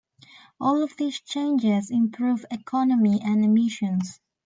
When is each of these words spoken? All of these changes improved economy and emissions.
All 0.59 0.81
of 0.81 0.97
these 0.97 1.21
changes 1.21 1.91
improved 1.91 2.45
economy 2.49 3.19
and 3.23 3.45
emissions. 3.45 4.19